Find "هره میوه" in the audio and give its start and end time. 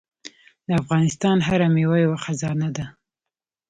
1.47-1.97